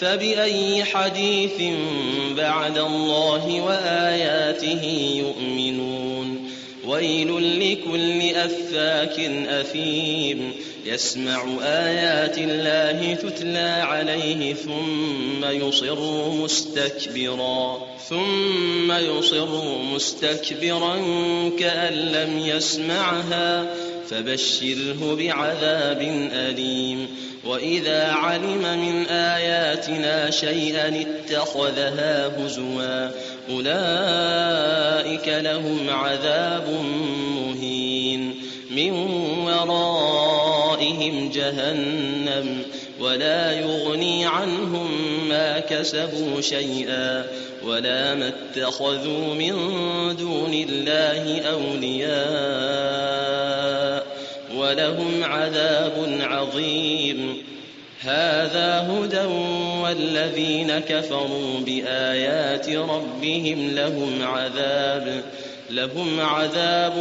[0.00, 1.62] فبأي حديث
[2.36, 4.84] بعد الله وآياته
[5.16, 6.50] يؤمنون
[6.86, 7.28] ويل
[7.60, 10.52] لكل أفاك أثيم
[10.86, 20.96] يسمع آيات الله تتلى عليه ثم يصر مستكبراً ثم يصر مستكبرا
[21.58, 23.66] كأن لم يسمعها
[24.08, 26.00] فبشره بعذاب
[26.32, 27.06] أليم
[27.44, 33.10] وإذا علم من آياتنا شيئا اتخذها هزوا
[33.50, 36.68] أولئك لهم عذاب
[37.36, 38.34] مهين
[38.70, 38.90] من
[39.44, 42.62] ورائهم جهنم
[43.00, 44.88] ولا يغني عنهم
[45.28, 47.24] ما كسبوا شيئا
[47.70, 49.52] ولا ما اتخذوا من
[50.18, 54.06] دون الله أولياء
[54.56, 57.36] ولهم عذاب عظيم
[58.00, 59.24] هذا هدى
[59.82, 65.22] والذين كفروا بآيات ربهم لهم عذاب
[65.70, 66.96] لهم عذاب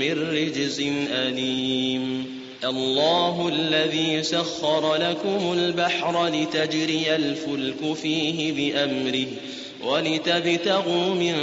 [0.00, 0.80] من رجز
[1.12, 2.32] أليم
[2.64, 9.26] الله الذي سخر لكم البحر لتجري الفلك فيه بأمره
[9.84, 11.34] ولتبتغوا من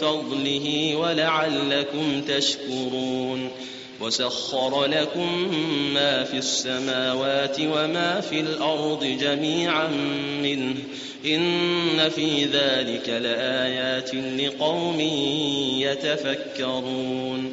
[0.00, 3.50] فضله ولعلكم تشكرون
[4.00, 5.54] وسخر لكم
[5.94, 9.88] ما في السماوات وما في الارض جميعا
[10.42, 10.74] منه
[11.26, 15.00] ان في ذلك لايات لقوم
[15.76, 17.52] يتفكرون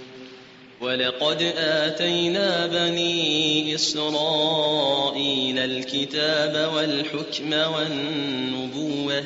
[0.81, 9.23] ولقد آتينا بني إسرائيل الكتاب والحكم والنبوة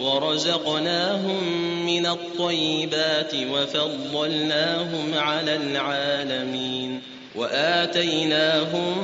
[0.00, 1.42] ورزقناهم
[1.86, 7.00] من الطيبات وفضلناهم على العالمين
[7.34, 8.94] وآتيناهم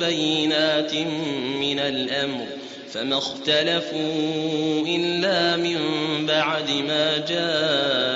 [0.00, 0.94] بينات
[1.60, 2.46] من الأمر
[2.92, 5.76] فما اختلفوا إلا من
[6.26, 8.15] بعد ما جاءوا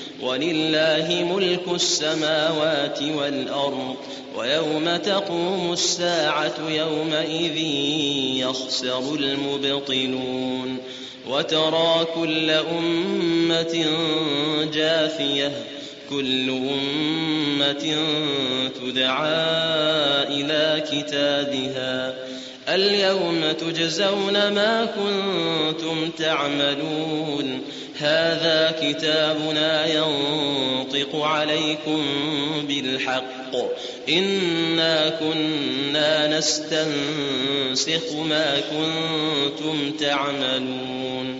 [0.21, 3.95] ولله ملك السماوات والأرض
[4.37, 7.57] ويوم تقوم الساعة يومئذ
[8.41, 10.77] يخسر المبطلون
[11.29, 13.79] وترى كل أمة
[14.73, 15.51] جاثية
[16.09, 17.95] كل أمة
[18.81, 19.31] تدعى
[20.27, 22.15] إلى كتابها
[22.69, 27.61] اليوم تجزون ما كنتم تعملون
[27.99, 32.05] هذا كتابنا ينطق عليكم
[32.67, 33.53] بالحق
[34.09, 41.39] انا كنا نستنسخ ما كنتم تعملون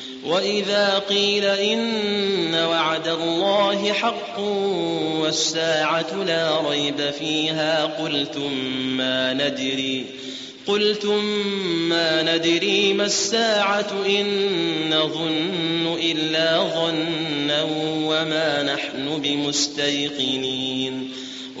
[0.25, 4.39] واذا قيل ان وعد الله حق
[5.19, 8.53] والساعه لا ريب فيها قلتم
[8.97, 10.05] ما ندري
[10.67, 11.25] قلتم
[11.89, 14.49] ما ندري ما الساعة إن
[14.95, 17.63] نظن إلا ظنا
[18.07, 21.11] وما نحن بمستيقنين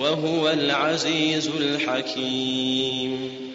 [0.00, 3.45] وهو العزيز الحكيم